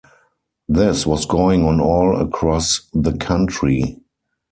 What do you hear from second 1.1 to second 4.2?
going on all across the country.